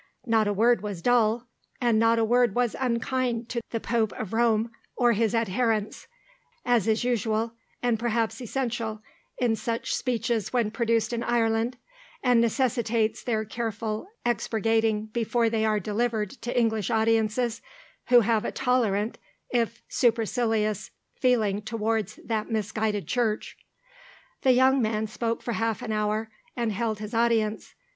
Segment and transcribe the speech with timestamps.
[0.25, 1.45] Not a word was dull,
[1.79, 6.07] and not a word was unkind to the Pope of Rome or his adherents,
[6.65, 9.03] as is usual, and perhaps essential,
[9.37, 11.77] in such speeches when produced in Ireland,
[12.23, 17.61] and necessitates their careful expurgating before they are delivered to English audiences,
[18.07, 19.19] who have a tolerant,
[19.51, 23.55] if supercilious, feeling towards that misguided Church.
[24.41, 27.75] The young man spoke for half an hour, and held his audience.